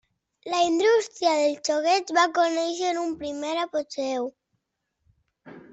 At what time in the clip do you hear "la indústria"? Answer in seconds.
0.51-1.33